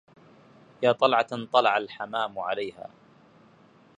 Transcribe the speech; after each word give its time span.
يا 0.83 0.91
طلعة 0.91 1.45
طلع 1.51 1.77
الحمام 1.77 2.39
عليها 2.39 2.89